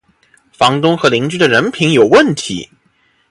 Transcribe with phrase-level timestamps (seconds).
[0.51, 2.67] 房东和邻居的人品有问题